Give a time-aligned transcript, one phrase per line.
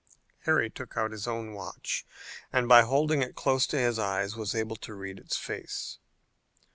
[0.45, 2.07] Harry took out his own watch,
[2.51, 5.99] and by holding it close to his eyes was able to read its face.